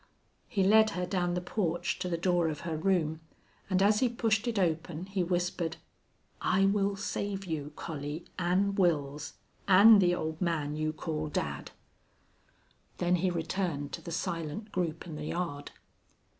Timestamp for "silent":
14.11-14.71